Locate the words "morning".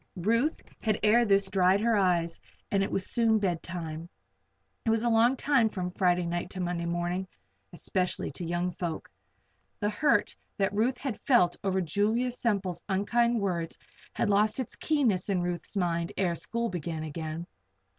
6.87-7.27